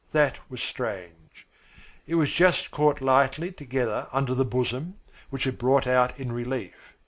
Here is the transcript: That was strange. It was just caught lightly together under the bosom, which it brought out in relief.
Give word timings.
That 0.13 0.39
was 0.49 0.63
strange. 0.63 1.45
It 2.07 2.15
was 2.15 2.31
just 2.33 2.71
caught 2.71 3.01
lightly 3.01 3.51
together 3.51 4.07
under 4.11 4.33
the 4.33 4.43
bosom, 4.43 4.95
which 5.29 5.45
it 5.45 5.59
brought 5.59 5.85
out 5.85 6.19
in 6.19 6.31
relief. 6.31 6.93